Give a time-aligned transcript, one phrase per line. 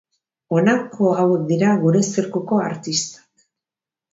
[0.55, 3.49] Honako hauek dira Gure Zirkuko artistak.